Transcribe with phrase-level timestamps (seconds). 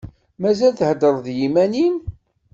[0.41, 1.95] Mazal theddreḍ d yiman-im?